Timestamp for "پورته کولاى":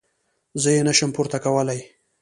1.15-1.79